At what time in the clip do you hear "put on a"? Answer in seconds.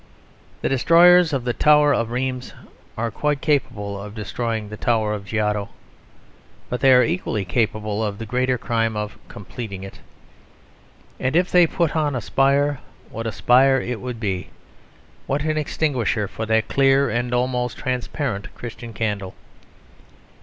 11.67-12.21